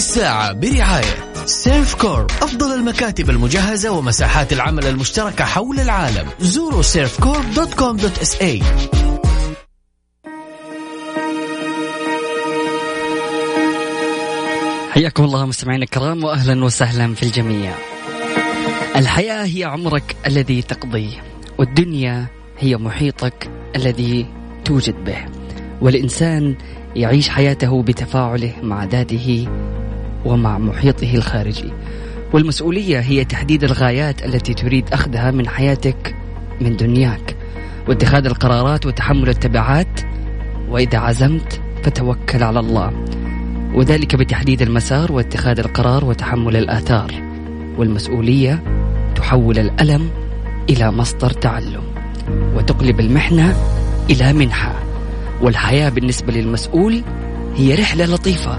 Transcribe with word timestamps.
الساعة 0.00 0.52
برعاية 0.52 1.32
Servcorp 1.44 2.26
أفضل 2.42 2.74
المكاتب 2.74 3.30
المجهزة 3.30 3.90
ومساحات 3.90 4.52
العمل 4.52 4.86
المشتركة 4.86 5.44
حول 5.44 5.80
العالم. 5.80 6.28
زوروا 6.40 6.82
Servcorp 6.82 7.44
dot 7.56 7.74
com 7.74 7.96
dot 7.96 8.18
SA. 8.18 8.62
حياكم 14.90 15.24
الله 15.24 15.46
مستمعينا 15.46 15.84
الكرام 15.84 16.24
واهلا 16.24 16.64
وسهلا 16.64 17.14
في 17.14 17.22
الجميع. 17.22 17.74
الحياة 18.96 19.44
هي 19.44 19.64
عمرك 19.64 20.16
الذي 20.26 20.62
تقضيه 20.62 21.22
والدنيا 21.58 22.26
هي 22.58 22.76
محيطك 22.76 23.50
الذي 23.76 24.26
توجد 24.64 25.04
به. 25.04 25.26
والإنسان 25.80 26.56
يعيش 26.96 27.28
حياته 27.28 27.82
بتفاعله 27.82 28.52
مع 28.62 28.84
ذاته 28.84 29.48
ومع 30.24 30.58
محيطه 30.58 31.14
الخارجي. 31.14 31.72
والمسؤولية 32.32 33.00
هي 33.00 33.24
تحديد 33.24 33.64
الغايات 33.64 34.24
التي 34.24 34.54
تريد 34.54 34.84
أخذها 34.92 35.30
من 35.30 35.48
حياتك 35.48 36.14
من 36.60 36.76
دنياك. 36.76 37.36
واتخاذ 37.88 38.26
القرارات 38.26 38.86
وتحمل 38.86 39.28
التبعات. 39.28 40.00
وإذا 40.68 40.98
عزمت 40.98 41.60
فتوكل 41.82 42.42
على 42.42 42.60
الله. 42.60 42.92
وذلك 43.74 44.16
بتحديد 44.16 44.62
المسار 44.62 45.12
واتخاذ 45.12 45.58
القرار 45.58 46.04
وتحمل 46.04 46.56
الآثار. 46.56 47.12
والمسؤولية 47.78 48.62
تحول 49.14 49.58
الألم 49.58 50.10
إلى 50.70 50.90
مصدر 50.90 51.30
تعلم. 51.30 51.82
وتقلب 52.54 53.00
المحنة 53.00 53.56
إلى 54.10 54.32
منحة. 54.32 54.74
والحياة 55.42 55.88
بالنسبة 55.88 56.32
للمسؤول 56.32 57.02
هي 57.56 57.74
رحلة 57.74 58.04
لطيفة. 58.04 58.58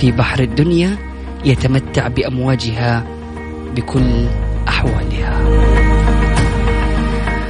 في 0.00 0.12
بحر 0.12 0.40
الدنيا 0.40 0.96
يتمتع 1.44 2.08
بأمواجها 2.08 3.06
بكل 3.76 4.26
أحوالها. 4.68 5.40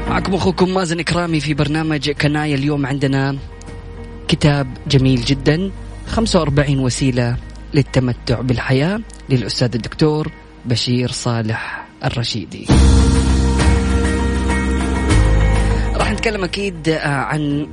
معكم 0.09 0.35
أخوكم 0.35 0.75
مازن 0.75 1.01
إكرامي 1.01 1.41
في 1.41 1.55
برنامج 1.55 2.11
كناية 2.11 2.55
اليوم. 2.55 2.87
عندنا 2.87 3.37
كتاب 4.29 4.67
جميل 4.89 5.21
جدا 5.21 5.71
45 6.07 6.79
وسيلة 6.79 7.37
للتمتع 7.75 8.41
بالحياة 8.41 9.01
للأستاذ 9.29 9.75
الدكتور 9.75 10.31
بشير 10.65 11.11
صالح 11.11 11.87
الرشيدي. 12.05 12.67
راح 15.95 16.13
نتكلم 16.13 16.45
أكيد 16.45 16.89
عن 17.03 17.67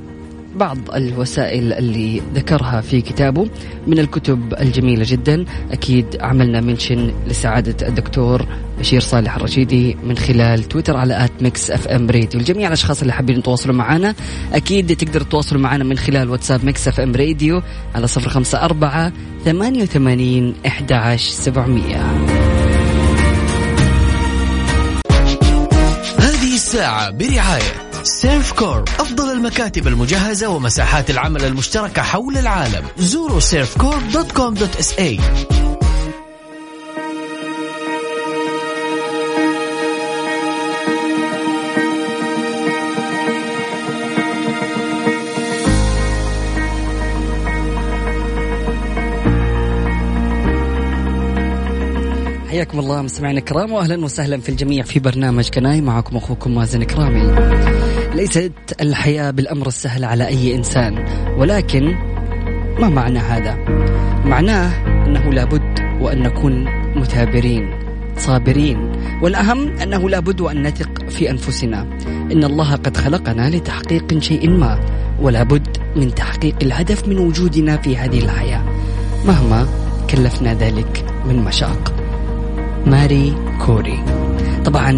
بعض 0.56 0.78
الوسائل 0.94 1.72
اللي 1.72 2.22
ذكرها 2.34 2.80
في 2.80 3.00
كتابه 3.00 3.48
من 3.86 3.98
الكتب 3.98 4.54
الجميلة 4.60 5.04
جدا. 5.08 5.44
أكيد 5.70 6.06
عملنا 6.20 6.60
mention 6.60 7.12
لسعادة 7.26 7.88
الدكتور 7.88 8.46
بشير 8.78 9.00
صالح 9.00 9.36
الرشيدي 9.36 9.96
من 10.04 10.16
خلال 10.16 10.64
تويتر 10.64 10.96
على 10.96 11.24
at 11.24 11.32
Mix 11.40 11.70
FM 11.70 12.10
Radio. 12.10 12.40
لجميع 12.40 12.68
الأشخاص 12.68 13.00
اللي 13.00 13.12
حابين 13.12 13.38
يتواصلوا 13.38 13.74
معنا 13.74 14.14
أكيد 14.52 14.96
تقدروا 14.96 15.26
تتواصلوا 15.26 15.60
معنا 15.60 15.84
من 15.84 15.98
خلال 15.98 16.30
واتساب 16.30 16.64
Mix 16.64 16.88
FM 16.88 17.14
Radio 17.14 17.62
على 17.94 18.06
صفر 18.06 18.28
خمسة 18.28 18.62
أربعة 18.62 19.12
ثمانية 19.44 19.82
وثمانين 19.82 20.54
أحد 20.66 20.92
عشر 20.92 21.30
سبعمية. 21.30 22.02
هذه 26.18 26.54
الساعة 26.54 27.10
برعاية 27.10 27.87
Servcorp 28.02 28.84
أفضل 29.00 29.32
المكاتب 29.32 29.86
المجهزة 29.86 30.48
ومساحات 30.48 31.10
العمل 31.10 31.44
المشتركة 31.44 32.02
حول 32.02 32.38
العالم. 32.38 32.84
زوروا 32.98 33.40
Servcorp 33.40 33.98
dot 34.12 34.32
com 34.32 34.54
dot 34.54 34.76
SA 34.76 35.20
حياكم 52.68 52.80
الله 52.80 53.02
مستمعينا 53.02 53.38
الكرام 53.38 53.72
واهلا 53.72 54.04
وسهلا 54.04 54.40
في 54.40 54.48
الجميع 54.48 54.82
في 54.82 55.00
برنامج 55.00 55.48
كناي 55.48 55.80
معكم 55.80 56.16
أخوكم 56.16 56.54
مازن 56.54 56.82
كرامي. 56.82 57.34
ليست 58.14 58.52
الحياة 58.80 59.30
بالأمر 59.30 59.66
السهل 59.66 60.04
على 60.04 60.26
أي 60.26 60.54
إنسان 60.54 61.04
ولكن 61.38 61.94
ما 62.78 62.88
معنى 62.88 63.18
هذا؟ 63.18 63.54
معناه 64.24 64.86
أنه 65.06 65.32
لابد 65.32 65.80
وأن 66.00 66.22
نكون 66.22 66.64
مثابرين 66.96 67.70
صابرين 68.16 68.92
والأهم 69.22 69.68
أنه 69.78 70.08
لابد 70.08 70.40
وأن 70.40 70.62
نثق 70.62 71.08
في 71.08 71.30
أنفسنا 71.30 71.80
إن 72.32 72.44
الله 72.44 72.74
قد 72.74 72.96
خلقنا 72.96 73.50
لتحقيق 73.50 74.18
شيء 74.18 74.50
ما 74.50 74.80
ولابد 75.20 75.78
من 75.96 76.14
تحقيق 76.14 76.56
الهدف 76.62 77.08
من 77.08 77.18
وجودنا 77.18 77.76
في 77.76 77.96
هذه 77.96 78.18
الحياة 78.18 78.62
مهما 79.26 79.66
كلفنا 80.10 80.54
ذلك 80.54 81.04
من 81.28 81.36
مشاق 81.36 81.97
ماري 82.86 83.34
كوري. 83.66 84.04
طبعا 84.64 84.90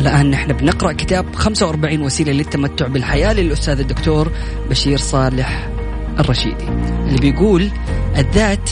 الآن 0.00 0.30
نحن 0.30 0.52
بنقرأ 0.52 0.92
كتاب 0.92 1.34
45 1.34 2.02
وسيلة 2.02 2.32
للتمتع 2.32 2.86
بالحياة 2.86 3.32
للأستاذ 3.32 3.80
الدكتور 3.80 4.32
بشير 4.70 4.98
صالح 4.98 5.68
الرشيدي 6.18 6.68
اللي 7.08 7.18
بيقول 7.18 7.70
الذات 8.16 8.70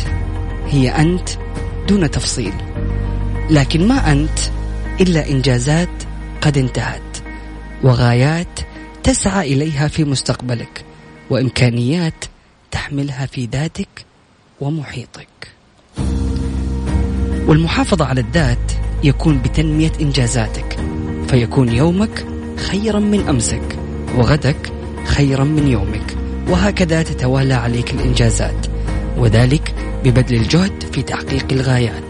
هي 0.67 0.91
أنت 0.91 1.29
دون 1.89 2.11
تفصيل 2.11 2.53
لكن 3.51 3.89
ما 3.89 4.13
أنت 4.13 4.39
إلا 5.01 5.31
إنجازات 5.31 5.89
قد 6.41 6.59
انتهت 6.59 7.19
وغايات 7.83 8.61
تسعى 9.03 9.53
إليها 9.53 9.89
في 9.89 10.05
مستقبلك 10.05 10.85
وإمكانيات 11.31 12.25
تحملها 12.71 13.27
في 13.27 13.47
ذاتك 13.53 13.89
ومحيطك. 14.61 15.56
والمحافظة 17.47 18.05
على 18.05 18.21
الذات 18.21 18.73
يكون 19.05 19.39
بتنمية 19.39 19.93
إنجازاتك. 20.01 20.77
فيكون 21.29 21.69
يومك 21.69 22.27
خيرا 22.57 22.99
من 22.99 23.29
أمسك 23.29 23.79
وغدك 24.17 24.73
خيرا 25.05 25.45
من 25.45 25.69
يومك. 25.69 26.17
وهكذا 26.49 27.03
تتوالى 27.03 27.55
عليك 27.55 27.91
الإنجازات. 27.95 28.67
وذلك 29.19 29.75
ببذل 30.05 30.37
الجهد 30.37 30.85
في 30.93 31.03
تحقيق 31.03 31.47
الغايات. 31.53 32.05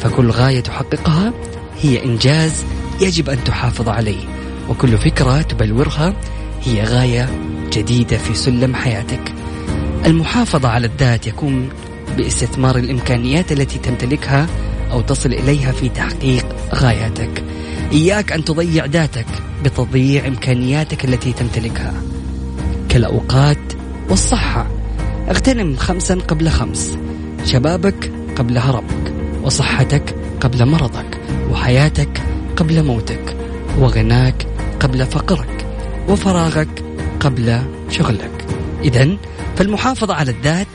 فكل 0.00 0.30
غاية 0.30 0.60
تحققها 0.60 1.32
هي 1.80 2.04
إنجاز 2.04 2.64
يجب 3.00 3.30
أن 3.30 3.44
تحافظ 3.44 3.88
عليه. 3.88 4.24
وكل 4.68 4.98
فكرة 4.98 5.42
تبلورها 5.42 6.14
هي 6.64 6.84
غاية 6.84 7.28
جديدة 7.72 8.16
في 8.16 8.34
سلم 8.34 8.74
حياتك. 8.74 9.32
المحافظة 10.06 10.68
على 10.68 10.86
الذات 10.86 11.26
يكون 11.26 11.68
باستثمار 12.16 12.78
الإمكانيات 12.78 13.52
التي 13.52 13.78
تمتلكها 13.78 14.46
أو 14.90 15.00
تصل 15.00 15.32
إليها 15.32 15.72
في 15.72 15.88
تحقيق 15.88 16.46
غاياتك. 16.74 17.44
إياك 17.92 18.32
أن 18.32 18.44
تضيع 18.44 18.84
ذاتك 18.84 19.26
بتضييع 19.64 20.26
إمكانياتك 20.26 21.04
التي 21.04 21.32
تمتلكها. 21.32 22.02
كالأوقات 22.88 23.72
والصحة. 24.10 24.70
اغتنم 25.28 25.76
خمسا 25.76 26.14
قبل 26.14 26.48
خمس. 26.48 26.96
شبابك 27.44 28.12
قبل 28.36 28.58
هرمك، 28.58 29.12
وصحتك 29.42 30.14
قبل 30.40 30.66
مرضك، 30.66 31.20
وحياتك 31.50 32.22
قبل 32.56 32.84
موتك، 32.84 33.36
وغناك 33.78 34.46
قبل 34.80 35.06
فقرك، 35.06 35.66
وفراغك 36.08 36.84
قبل 37.20 37.62
شغلك. 37.90 38.46
اذا 38.84 39.16
فالمحافظة 39.56 40.14
على 40.14 40.30
الذات 40.30 40.66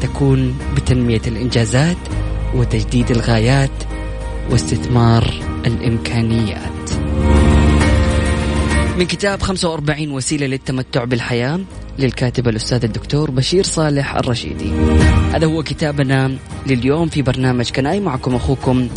تكون 0.00 0.58
بتنمية 0.76 1.22
الإنجازات 1.26 1.96
وتجديد 2.54 3.10
الغايات 3.10 3.70
واستثمار 4.50 5.34
الإمكانيات. 5.66 6.90
من 8.98 9.06
كتاب 9.06 9.42
45 9.42 10.10
وسيلة 10.10 10.46
للتمتع 10.46 11.04
بالحياة 11.04 11.60
للكاتب 11.98 12.48
الأستاذ 12.48 12.84
الدكتور 12.84 13.30
بشير 13.30 13.64
صالح 13.64 14.14
الرشيدي. 14.16 14.70
هذا 15.32 15.46
هو 15.46 15.62
كتابنا 15.62 16.36
لليوم 16.66 17.08
في 17.08 17.22
برنامج 17.22 17.70
Can 17.70 17.88
I. 17.88 18.00
معكم 18.00 18.34
أخوكم 18.34 18.88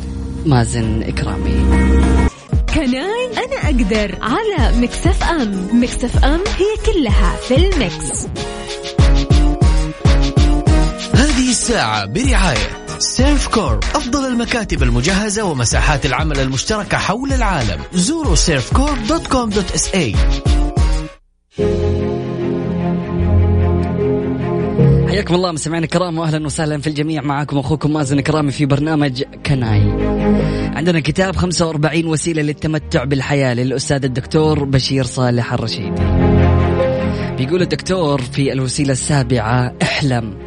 مازن 0.46 1.04
إكرامي. 1.04 1.90
Can 2.74 3.17
I 3.17 3.32
أنا 3.38 3.56
أقدر 3.64 4.16
على 4.22 4.78
Mix 4.82 5.24
FM. 5.24 5.82
Mix 5.82 6.26
FM 6.26 6.40
هي 6.40 6.94
كلها 6.94 7.36
في 7.36 7.56
ال 7.56 7.70
mix. 7.70 8.28
هذه 11.14 11.50
الساعة 11.50 12.06
برعاية 12.06 12.81
Servcorp 13.02 13.80
أفضل 13.96 14.28
المكاتب 14.28 14.84
المجهزة 14.84 15.44
ومساحات 15.44 16.06
العمل 16.06 16.40
المشتركة 16.40 16.98
حول 16.98 17.34
العالم 17.34 17.82
زوروا 17.94 18.36
Servcorp 18.36 18.98
dot 19.10 19.28
com 19.28 19.50
dot 19.50 19.72
SA 19.72 20.16
حياكم 25.10 25.36
الله 25.36 25.52
مستمعينا 25.52 25.86
الكرام 25.86 26.18
واهلا 26.18 26.46
وسهلا 26.46 26.82
في 26.82 26.88
الجميع 26.88 27.22
معاكم 27.22 27.58
أخوكم 27.58 27.94
مازن 27.94 28.20
كرامي 28.20 28.52
في 28.52 28.66
برنامج 28.66 29.24
كناي. 29.46 29.82
عندنا 30.76 31.00
كتاب 31.00 31.36
45 31.36 32.06
وسيلة 32.06 32.42
للتمتع 32.42 33.04
بالحياة 33.04 33.54
للأستاذ 33.54 34.06
الدكتور 34.06 34.64
بشير 34.64 35.04
صالح 35.04 35.54
الرشيدي. 35.54 36.02
بيقول 37.38 37.62
الدكتور 37.62 38.22
في 38.22 38.54
الوسيلة 38.54 38.92
السابعة 38.92 39.74
احلم. 39.82 40.38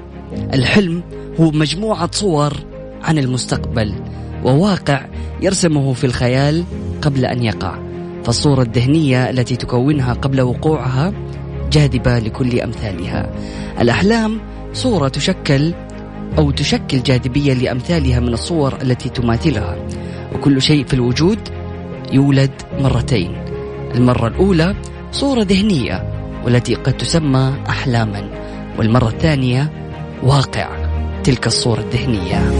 الحلم 0.54 1.02
هو 1.40 1.50
مجموعة 1.50 2.10
صور 2.12 2.52
عن 3.02 3.18
المستقبل 3.18 3.94
وواقع 4.44 5.06
يرسمه 5.40 5.92
في 5.92 6.04
الخيال 6.04 6.64
قبل 7.02 7.24
أن 7.24 7.44
يقع. 7.44 7.78
فالصورة 8.24 8.62
الذهنية 8.62 9.30
التي 9.30 9.56
تكونها 9.56 10.12
قبل 10.12 10.40
وقوعها 10.40 11.12
جاذبة 11.72 12.18
لكل 12.18 12.60
أمثالها. 12.60 13.30
الأحلام 13.80 14.40
صورة 14.72 15.08
تشكل 15.08 15.74
أو 16.38 16.50
تشكل 16.50 17.02
جاذبية 17.02 17.54
لأمثالها 17.54 18.20
من 18.20 18.32
الصور 18.32 18.74
التي 18.82 19.08
تماثلها. 19.08 19.76
وكل 20.34 20.62
شيء 20.62 20.84
في 20.84 20.94
الوجود 20.94 21.38
يولد 22.12 22.62
مرتين. 22.80 23.44
المرة 23.94 24.28
الأولى 24.28 24.74
صورة 25.12 25.42
ذهنية 25.42 26.10
والتي 26.44 26.74
قد 26.74 26.92
تسمى 26.92 27.54
أحلاما 27.68 28.30
والمرة 28.78 29.08
الثانية 29.08 29.72
واقع. 30.22 30.83
تلك 31.24 31.46
الصورة 31.46 31.80
الذهنية. 31.80 32.50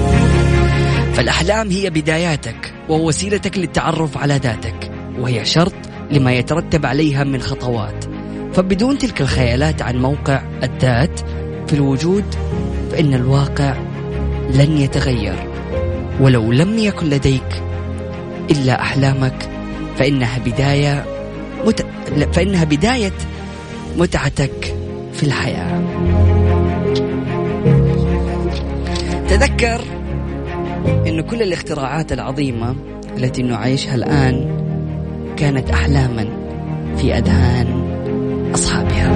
فالأحلام 1.15 1.71
هي 1.71 1.91
بداياتك 1.91 2.75
ووسيلتك 2.89 3.59
للتعرف 3.59 4.19
على 4.19 4.37
ذاتك 4.37 4.91
وهي 5.19 5.45
شرط 5.45 5.75
لما 6.11 6.33
يترتب 6.33 6.87
عليها 6.87 7.25
من 7.25 7.41
خطوات. 7.41 8.05
فبدون 8.55 8.99
تلك 8.99 9.21
الخيالات 9.21 9.83
عن 9.83 9.97
موقع 9.97 10.43
الذات 10.63 11.21
في 11.67 11.73
الوجود 11.73 12.25
فإن 12.93 13.15
الواقع 13.15 13.77
لن 14.51 14.79
يتغير. 14.79 15.51
ولو 16.21 16.53
لم 16.53 16.79
يكن 16.79 17.07
لديك 17.07 17.63
إلا 18.51 18.81
أحلامك 18.81 19.49
فإنها 19.97 20.39
بداية 20.39 21.05
مت... 21.67 21.87
فإنها 22.33 22.65
بداية 22.65 23.13
متعتك 23.97 24.75
في 25.13 25.23
الحياة. 25.23 25.83
تذكر 29.35 29.81
أن 31.07 31.21
كل 31.21 31.43
الاختراعات 31.43 32.13
العظيمة 32.13 32.77
التي 33.17 33.43
نعيشها 33.43 33.95
الآن 33.95 34.65
كانت 35.37 35.71
أحلاما 35.71 36.29
في 36.97 37.15
أذهان 37.19 37.67
أصحابها. 38.55 39.09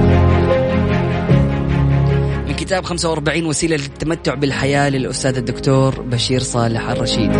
من 2.48 2.54
كتاب 2.54 2.84
45 2.84 3.46
وسيلة 3.46 3.76
للتمتع 3.76 4.34
بالحياة 4.34 4.88
للأستاذ 4.88 5.36
الدكتور 5.36 6.00
بشير 6.00 6.40
صالح 6.40 6.90
الرشيدي 6.90 7.38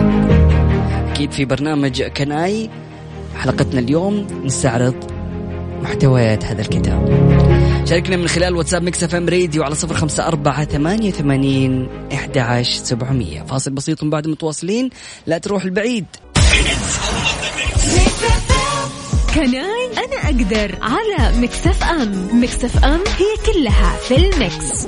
أكيد 1.11 1.33
في 1.33 1.45
برنامج 1.45 2.03
Can 2.03 2.54
I 2.54 2.71
حلقتنا 3.37 3.81
اليوم 3.81 4.27
نستعرض 4.45 5.08
محتويات 5.83 6.45
هذا 6.45 6.61
الكتاب. 6.61 7.29
شاركنا 7.85 8.17
من 8.17 8.29
خلال 8.29 8.57
واتساب 8.57 8.83
Mix 8.83 9.05
FM 9.05 9.29
Radio 9.29 9.63
على 9.63 9.75
صفر 9.75 9.95
خمسة 9.95 10.27
أربعة 10.27 10.65
ثمانية 10.65 11.11
ثمانين 11.11 11.89
إحدى 12.13 12.41
عشر 12.41 12.85
سبعمية. 12.85 13.43
فاصل 13.43 13.71
بسيط 13.71 14.05
بعد 14.05 14.29
متواصلين. 14.29 14.91
لا 15.27 15.39
تروح 15.39 15.65
البعيد. 15.65 16.07
Can 19.35 19.77
I 19.77 19.91
أنا 19.99 20.25
أقدر 20.25 20.79
على 20.83 21.39
Mix 21.39 21.83
FM. 21.85 22.41
Mix 22.43 22.85
FM 22.85 23.01
هي 23.19 23.53
كلها 23.53 23.97
في 24.09 24.17
ال 24.17 24.34
mix 24.34 24.87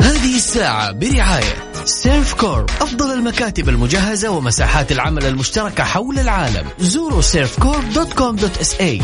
هذه 0.00 0.36
الساعة 0.36 0.92
برعاية 0.92 1.73
Servcorp 1.84 2.64
أفضل 2.64 3.12
المكاتب 3.12 3.68
المجهزة 3.68 4.30
ومساحات 4.30 4.92
العمل 4.92 5.24
المشتركة 5.24 5.84
حول 5.84 6.18
العالم. 6.18 6.66
زوروا 6.78 7.20
Servcorp 7.20 7.80
dot 7.94 8.12
com 8.12 8.36
dot 8.36 8.58
SA. 8.58 9.00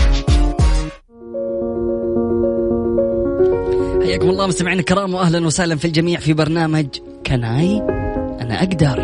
حياكم 4.03 4.31
الله 4.31 4.47
مستمعينا 4.47 4.81
الكرام 4.81 5.15
واهلا 5.15 5.47
وسهلا 5.47 5.77
في 5.77 5.85
الجميع 5.85 6.21
في 6.21 6.33
برنامج 6.33 6.87
كناي 7.27 7.79
أنا 8.41 8.59
أقدر. 8.63 9.01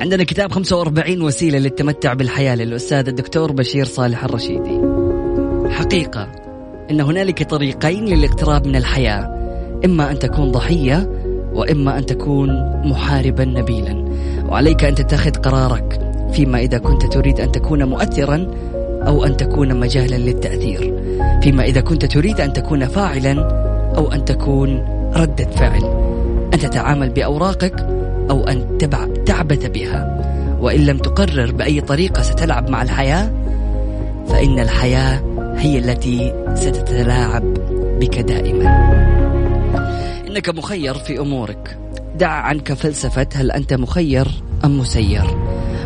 عندنا 0.00 0.24
كتاب 0.24 0.52
45 0.52 1.22
وسيلة 1.22 1.58
للتمتع 1.58 2.12
بالحياة 2.14 2.54
للأستاذ 2.54 3.08
الدكتور 3.08 3.52
بشير 3.52 3.84
صالح 3.84 4.24
الرشيدي. 4.24 4.80
حقيقة 5.70 6.32
أن 6.90 7.00
هنالك 7.00 7.42
طريقين 7.42 8.04
للاقتراب 8.04 8.66
من 8.66 8.76
الحياة 8.76 9.38
إما 9.84 10.10
أن 10.10 10.18
تكون 10.18 10.52
ضحية 10.52 11.17
وإما 11.58 11.98
أن 11.98 12.06
تكون 12.06 12.48
محاربا 12.84 13.44
نبيلا. 13.44 14.04
وعليك 14.48 14.84
أن 14.84 14.94
تتخذ 14.94 15.30
قرارك 15.30 16.00
فيما 16.32 16.58
إذا 16.58 16.78
كنت 16.78 17.06
تريد 17.06 17.40
أن 17.40 17.52
تكون 17.52 17.84
مؤثرا 17.84 18.46
أو 19.06 19.24
أن 19.24 19.36
تكون 19.36 19.80
مجالا 19.80 20.16
للتأثير. 20.16 20.94
فيما 21.42 21.64
إذا 21.64 21.80
كنت 21.80 22.04
تريد 22.04 22.40
أن 22.40 22.52
تكون 22.52 22.86
فاعلا 22.86 23.34
أو 23.96 24.12
أن 24.12 24.24
تكون 24.24 24.84
ردة 25.16 25.44
فعل. 25.44 25.84
أن 26.54 26.58
تتعامل 26.58 27.10
بأوراقك 27.10 27.86
أو 28.30 28.44
أن 28.44 28.78
تبع 28.78 29.06
تعبث 29.26 29.66
بها. 29.66 30.18
وإن 30.60 30.80
لم 30.80 30.98
تقرر 30.98 31.52
بأي 31.52 31.80
طريقة 31.80 32.22
ستلعب 32.22 32.70
مع 32.70 32.82
الحياة 32.82 33.30
فإن 34.28 34.58
الحياة 34.58 35.20
هي 35.56 35.78
التي 35.78 36.32
ستتلاعب 36.54 37.42
بك 38.00 38.18
دائما. 38.18 39.27
إنك 40.28 40.48
مخير 40.48 40.94
في 40.94 41.18
أمورك. 41.18 41.78
دع 42.18 42.28
عنك 42.28 42.72
فلسفة 42.72 43.26
هل 43.34 43.50
أنت 43.50 43.74
مخير 43.74 44.28
أم 44.64 44.78
مسير. 44.78 45.24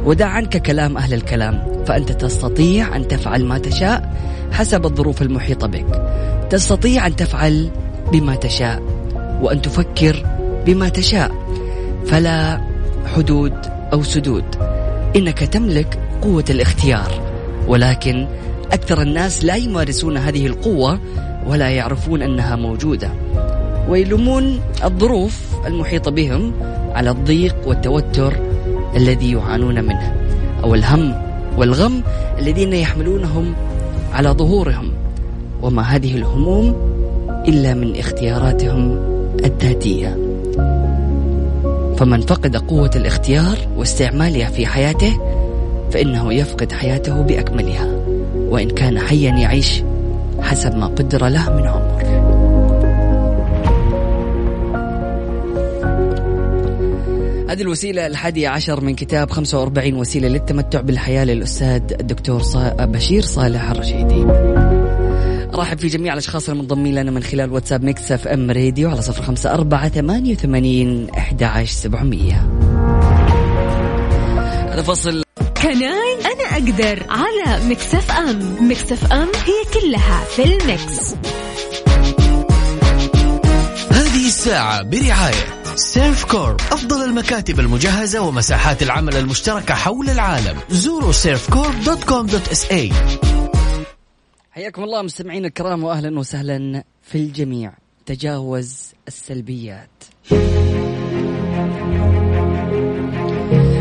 ودع 0.05 0.27
عنك 0.27 0.63
كلام 0.63 0.97
أهل 0.97 1.15
الكلام 1.15 1.85
فأنت 1.87 2.13
تستطيع 2.13 2.97
أن 2.97 3.09
تفعل 3.09 3.45
ما 3.45 3.59
تشاء 3.59 4.15
حسب 4.53 4.87
الظروف 4.87 5.23
المحيطة 5.23 5.67
بك. 5.67 6.03
تستطيع 6.51 7.07
أن 7.07 7.17
تفعل 7.17 7.71
بما 8.13 8.35
تشاء 8.35 8.83
وأن 9.41 9.63
تفكر 9.63 10.27
بما 10.67 10.89
تشاء. 10.89 11.31
فلا 12.07 12.61
حدود 13.17 13.55
أو 13.93 14.03
سدود. 14.03 14.45
إنك 15.17 15.39
تملك 15.39 15.99
قوة 16.23 16.45
الاختيار 16.51 17.23
ولكن 17.69 18.27
أكثر 18.73 19.03
الناس 19.03 19.45
لا 19.45 19.57
يمارسون 19.57 20.17
هذه 20.17 20.47
القوة 20.47 21.01
ولا 21.47 21.71
يعرفون 21.71 22.23
أنها 22.23 22.57
موجودة. 22.57 23.11
ويلومون 23.89 24.61
الظروف 24.85 25.41
المحيطة 25.67 26.11
بهم 26.11 26.53
على 26.95 27.11
الضيق 27.11 27.57
والتوتر 27.67 28.37
الذي 28.97 29.33
يعانون 29.33 29.85
منه 29.85 30.15
أو 30.65 30.75
الهم 30.75 31.15
والغم 31.57 32.03
الذين 32.39 32.73
يحملونهم 32.73 33.55
على 34.13 34.29
ظهورهم. 34.29 34.93
وما 35.63 35.83
هذه 35.83 36.17
الهموم 36.17 36.77
إلا 37.49 37.75
من 37.75 37.97
اختياراتهم 37.97 38.99
الذاتية. 39.45 40.19
فمن 41.97 42.21
فقد 42.21 42.57
قوة 42.57 42.91
الاختيار 42.97 43.59
واستعمالها 43.77 44.51
في 44.51 44.67
حياته 44.67 45.21
فإنه 45.91 46.33
يفقد 46.33 46.73
حياته 46.73 47.23
بأكملها. 47.23 47.87
وإن 48.49 48.71
كان 48.71 48.99
حيا 48.99 49.31
يعيش 49.31 49.83
حسب 50.41 50.77
ما 50.77 50.87
قدر 50.87 51.29
له 51.29 51.51
من 51.57 51.67
عمر 51.67 51.82
هذه 57.53 57.63
الوسيلة 57.63 58.07
الحادية 58.07 58.49
عشر 58.49 58.81
من 58.81 58.95
كتاب 58.95 59.31
45 59.31 59.95
وسيلة 59.95 60.29
للتمتع 60.29 60.81
بالحياة 60.81 61.25
للأستاذ 61.25 61.83
الدكتور 62.01 62.43
بشير 62.81 63.23
صالح 63.23 63.71
الرشيدي. 63.71 64.25
رحب 65.55 65.79
في 65.79 65.89
جميع 65.89 66.13
الأشخاص 66.13 66.49
المنضمين 66.49 66.95
لنا 66.95 67.11
من 67.11 67.23
خلال 67.23 67.53
واتساب 67.53 67.85
Mix 67.85 68.13
FM 68.13 68.51
Radio 68.51 68.91
على 68.91 69.03
صفر 69.03 69.23
خمسة 69.23 69.55
أربعة 69.55 69.89
ثمانية 69.89 70.33
وثمانين 70.33 71.11
أحد 71.11 71.43
عشر 71.43 71.73
سبعمية. 71.73 72.51
هذا 74.73 74.83
فصل. 74.83 75.23
Can 75.63 76.02
I 76.02 76.15
أنا 76.25 76.45
أقدر 76.53 77.03
على 77.09 77.65
Mix 77.69 77.95
FM. 77.95 78.69
Mix 78.69 78.93
FM 78.93 79.29
هي 79.47 79.81
كلها 79.81 80.25
في 80.25 80.45
ال 80.45 80.59
mix. 80.59 81.15
هذه 83.91 84.27
الساعة 84.27 84.83
برعاية 84.83 85.62
Servcorp 85.75 86.55
أفضل 86.55 87.05
المكاتب 87.05 87.61
المجهزة 87.61 88.21
ومساحات 88.21 88.83
العمل 88.83 89.17
المشتركة 89.17 89.75
حول 89.75 90.11
العالم. 90.11 90.59
زوروا 90.71 91.13
Servcorp 91.13 91.75
dot 91.87 92.05
com 92.05 92.27
dot 92.27 92.49
SA. 92.49 92.93
حياكم 94.51 94.85
الله 94.85 95.03
مستمعين 95.03 95.45
الكرام 95.45 95.85
واهلا 95.85 96.19
وسهلا 96.19 96.85
في 97.03 97.19
الجميع. 97.19 97.73
تجاوز 98.07 98.77
السلبيات. 99.09 100.05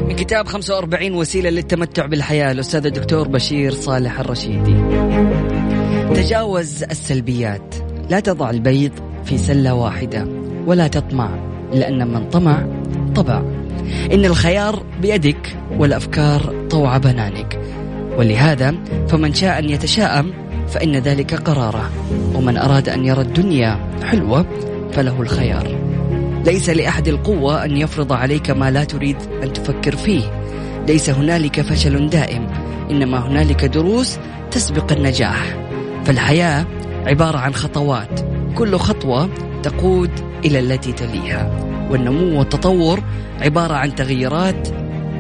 من 0.08 0.16
كتاب 0.16 0.48
45 0.48 1.14
وسيلة 1.14 1.50
للتمتع 1.50 2.06
بالحياة 2.06 2.52
الأستاذ 2.52 2.86
الدكتور 2.86 3.28
بشير 3.28 3.74
صالح 3.74 4.20
الرشيدي. 4.20 4.76
تجاوز 6.16 6.84
السلبيات. 6.84 7.76
لا 8.10 8.20
تضع 8.20 8.50
البيض 8.50 8.92
في 9.26 9.38
سلة 9.38 9.74
واحدة 9.74 10.28
ولا 10.66 10.88
تطمع. 10.88 11.51
لأن 11.74 12.08
من 12.08 12.30
طمع 12.30 12.66
طبع. 13.16 13.42
إن 14.14 14.26
الخيار 14.26 14.84
بيدك 15.02 15.56
والأفكار 15.78 16.68
طوع 16.70 16.98
بنانك. 16.98 17.60
ولهذا 18.18 18.76
فمن 19.08 19.34
شاء 19.34 19.60
أن 19.60 19.70
يتشاءم 19.70 20.34
فإن 20.68 20.96
ذلك 20.96 21.34
قرارة. 21.34 21.90
ومن 22.36 22.58
أراد 22.58 22.90
أن 22.90 23.06
يرى 23.06 23.22
الدنيا 23.22 23.80
حلوة 24.04 24.46
فله 24.92 25.22
الخيار. 25.22 25.78
ليس 26.46 26.70
لأحد 26.70 27.08
القوة 27.08 27.66
أن 27.66 27.78
يفرض 27.78 28.14
عليك 28.14 28.52
ما 28.52 28.72
لا 28.72 28.84
تريد 28.84 29.18
أن 29.44 29.54
تفكر 29.54 29.96
فيه. 29.96 30.24
ليس 30.88 31.10
هنالك 31.10 31.62
فشل 31.62 32.10
دائم 32.10 32.48
إنما 32.92 33.28
هنالك 33.28 33.66
دروس 33.66 34.18
تسبق 34.52 34.92
النجاح. 34.92 35.58
فالحياة 36.06 36.66
عبارة 37.06 37.38
عن 37.38 37.54
خطوات. 37.54 38.20
كل 38.56 38.78
خطوة 38.78 39.30
تقود 39.64 40.31
إلى 40.46 40.60
التي 40.60 40.92
تليها. 40.92 41.68
والنمو 41.90 42.40
والتطور 42.40 43.04
عبارة 43.42 43.74
عن 43.74 43.96
تغييرات 43.96 44.68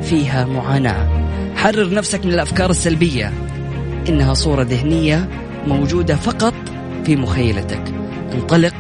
فيها 0.02 0.46
معاناة. 0.46 1.28
حرر 1.56 1.94
نفسك 1.94 2.26
من 2.26 2.34
الأفكار 2.34 2.70
السلبية. 2.70 3.34
إنها 4.10 4.34
صورة 4.34 4.64
ذهنية 4.64 5.30
موجودة 5.68 6.16
فقط 6.16 6.54
في 7.06 7.16
مخيلتك. 7.16 7.84
انطلق 8.34 8.76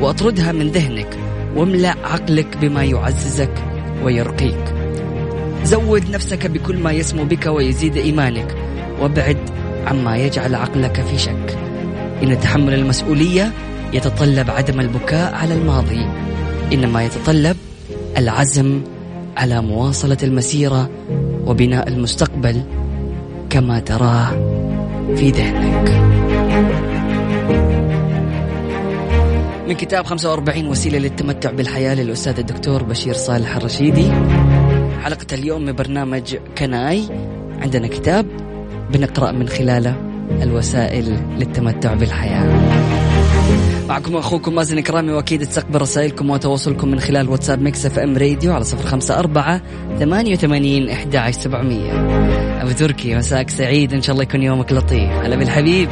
وأطردها 0.00 0.52
من 0.52 0.68
ذهنك. 0.68 1.18
واملأ 1.56 1.94
عقلك 2.04 2.56
بما 2.56 2.84
يعززك 2.84 3.64
ويرقيك. 4.04 4.74
زود 5.64 6.10
نفسك 6.10 6.46
بكل 6.46 6.76
ما 6.76 6.92
يسمو 6.92 7.24
بك 7.24 7.46
ويزيد 7.46 7.96
إيمانك. 7.96 8.56
وابعد 9.00 9.38
عما 9.86 10.16
يجعل 10.16 10.54
عقلك 10.54 11.00
في 11.00 11.18
شك. 11.18 11.58
إن 12.22 12.40
تحمل 12.40 12.74
المسؤولية 12.74 13.52
يتطلب 13.92 14.50
عدم 14.50 14.80
البكاء 14.80 15.34
على 15.34 15.54
الماضي 15.54 16.06
إنما 16.72 17.04
يتطلب 17.04 17.56
العزم 18.16 18.80
على 19.36 19.62
مواصلة 19.62 20.16
المسيرة 20.22 20.90
وبناء 21.46 21.88
المستقبل 21.88 22.62
كما 23.50 23.80
تراه 23.80 24.30
في 25.16 25.30
ذهنك. 25.30 25.90
من 29.68 29.72
كتاب 29.72 30.06
45 30.06 30.66
وسيلة 30.66 30.98
للتمتع 30.98 31.50
بالحياة 31.50 31.94
للأستاذ 31.94 32.38
الدكتور 32.38 32.82
بشير 32.82 33.14
صالح 33.14 33.56
الرشيدي. 33.56 34.12
حلقة 35.02 35.26
اليوم 35.32 35.62
من 35.64 35.72
برنامج 35.72 36.36
Can 36.58 36.84
I. 36.84 37.02
عندنا 37.62 37.86
كتاب 37.86 38.26
بنقرأ 38.92 39.32
من 39.32 39.48
خلاله 39.48 39.96
الوسائل 40.42 41.20
للتمتع 41.38 41.94
بالحياة. 41.94 42.46
معكم 43.88 44.16
أخوكم 44.16 44.54
مازن 44.54 44.80
كرامي 44.80 45.12
وأكيد 45.12 45.46
تستقبل 45.46 45.80
رسائلكم 45.80 46.30
وتواصلكم 46.30 46.88
من 46.88 47.00
خلال 47.00 47.28
واتساب 47.28 47.62
Mix 47.62 47.86
FM 47.86 48.16
Radio 48.16 48.52
على 48.52 48.64
صفر 48.64 48.86
خمسة 48.86 49.18
أربعة 49.18 49.62
ثمانية 49.98 50.32
وثمانين 50.32 50.90
إحدى 50.90 51.18
عشر 51.18 51.40
سبعمية. 51.40 51.92
أبو 52.62 52.72
تركي 52.72 53.14
مساك 53.14 53.50
سعيد. 53.50 53.92
إن 53.92 54.02
شاء 54.02 54.12
الله 54.12 54.22
يكون 54.22 54.42
يومك 54.42 54.72
لطيف. 54.72 55.10
هلا 55.10 55.36
بالحبيب. 55.36 55.88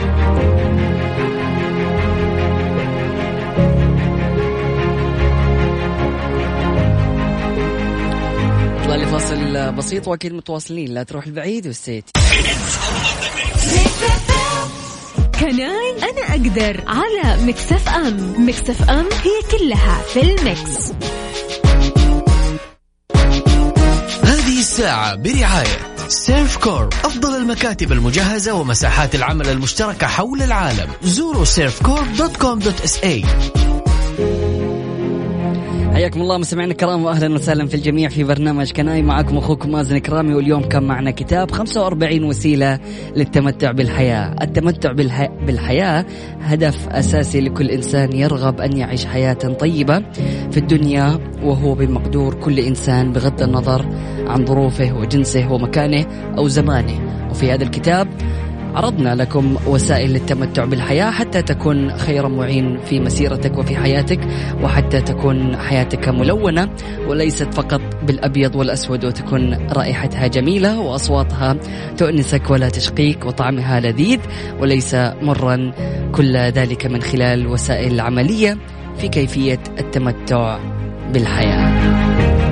طلع 8.85 8.97
لي 8.97 9.07
فاصل 9.07 9.73
بسيط 9.73 10.09
وأكيد 10.09 10.33
متواصلين. 10.33 10.95
لا 10.95 11.03
تروح 11.03 11.27
البعيد 11.27 11.67
والسيت 11.67 12.11
Can 15.41 15.81
I 15.81 15.95
أنا 16.03 16.31
أقدر 16.31 16.85
على 16.87 17.43
Mix 17.43 17.89
FM. 17.89 18.47
Mix 18.49 18.91
FM 18.91 19.05
هي 19.13 19.59
كلها 19.59 20.03
في 20.03 20.21
ال 20.23 20.40
mix 20.40 20.93
هذه 24.23 24.59
الساعة 24.59 25.15
برعاية 25.15 25.95
Servcorp 26.09 26.89
أفضل 27.05 27.37
المكاتب 27.37 27.93
المجهزة 27.93 28.55
ومساحات 28.55 29.15
العمل 29.15 29.49
المشتركة 29.49 30.07
حول 30.07 30.43
العالم. 30.43 30.89
زوروا 31.03 31.45
Servcorp 31.45 32.03
dot 32.19 32.37
com 32.37 32.59
dot 32.59 32.81
SA. 32.81 33.25
حياكم 35.95 36.23
الله 36.23 36.39
مستمعينا 36.39 36.73
الكرام 36.73 37.05
واهلا 37.05 37.35
وسهلا 37.35 37.67
في 37.67 37.75
الجميع 37.75 38.09
في 38.09 38.25
برنامج 38.25 38.73
Can 38.73 38.91
I. 38.91 39.03
معكم 39.03 39.37
أخوكم 39.39 39.73
مازن 39.73 39.99
كرامي 39.99 40.35
واليوم 40.35 40.63
كان 40.63 40.83
معنا 40.83 41.11
كتاب 41.11 41.51
45 41.51 42.25
وسيلة 42.25 42.81
للتمتع 43.17 43.73
بالحياة، 43.73 44.37
التمتع 44.43 44.93
بالحي... 44.93 45.29
بالحياة 45.47 46.07
هدف 46.41 46.89
أساسي 46.89 47.41
لكل 47.41 47.71
إنسان 47.71 48.17
يرغب 48.17 48.61
أن 48.61 48.77
يعيش 48.77 49.05
حياة 49.07 49.33
طيبة 49.35 50.03
في 50.51 50.57
الدنيا 50.57 51.19
وهو 51.43 51.75
بمقدور 51.75 52.35
كل 52.35 52.59
إنسان 52.59 53.13
بغض 53.13 53.43
النظر 53.43 53.87
عن 54.27 54.47
ظروفه 54.47 54.99
وجنسه 54.99 55.53
ومكانه 55.53 56.07
أو 56.39 56.49
زمانه، 56.49 57.29
وفي 57.31 57.53
هذا 57.53 57.65
الكتاب 57.65 58.09
عرضنا 58.75 59.15
لكم 59.15 59.57
وسائل 59.67 60.11
للتمتع 60.11 60.65
بالحياة 60.65 61.11
حتى 61.11 61.43
تكون 61.43 61.97
خير 61.97 62.29
معين 62.29 62.79
في 62.85 63.01
مسيرتك 63.01 63.59
وفي 63.59 63.77
حياتك 63.77 64.21
وحتى 64.63 65.01
تكون 65.01 65.57
حياتك 65.57 66.09
ملونة 66.09 66.69
وليست 67.09 67.55
فقط 67.55 67.81
بالأبيض 68.07 68.57
والأسود 68.57 69.05
وتكون 69.05 69.69
رائحتها 69.73 70.27
جميلة 70.27 70.81
وأصواتها 70.81 71.57
تؤنسك 71.97 72.51
ولا 72.51 72.69
تشقيك 72.69 73.27
وطعمها 73.27 73.81
لذيذ 73.81 74.21
وليس 74.61 74.95
مرا 75.23 75.73
كل 76.13 76.37
ذلك 76.37 76.87
من 76.87 77.03
خلال 77.03 77.47
وسائل 77.47 78.01
عملية 78.01 78.59
في 78.97 79.09
كيفية 79.09 79.61
التمتع 79.79 80.59
بالحياة. 81.13 82.44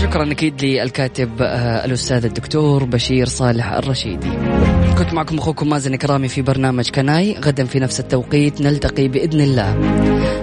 شكرا 0.00 0.32
أكيد 0.32 0.64
للكاتب 0.64 1.42
آه، 1.42 1.84
الأستاذ 1.84 2.24
الدكتور 2.24 2.84
بشير 2.84 3.26
صالح 3.26 3.72
الرشيدي. 3.72 4.30
كنت 4.98 5.12
معكم 5.12 5.38
أخوكم 5.38 5.68
مازن 5.68 5.96
كرامي 5.96 6.28
في 6.28 6.42
برنامج 6.42 6.90
كناي. 6.90 7.32
غدا 7.32 7.64
في 7.64 7.80
نفس 7.80 8.00
التوقيت 8.00 8.60
نلتقي 8.60 9.08
بإذن 9.08 9.40
الله. 9.40 9.78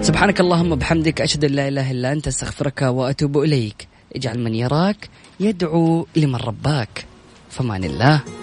سبحانك 0.02 0.40
اللهم 0.40 0.74
بحمدك 0.74 1.20
أشهد 1.20 1.44
أن 1.44 1.50
لا 1.50 1.68
إله 1.68 1.90
إلا 1.90 2.12
أنت 2.12 2.26
أستغفرك 2.26 2.82
وأتوب 2.82 3.38
إليك. 3.38 3.88
اجعل 4.16 4.38
من 4.38 4.54
يراك 4.54 5.08
يدعو 5.40 6.06
لمن 6.16 6.36
رباك. 6.36 7.04
فمان 7.50 7.84
الله. 7.84 8.36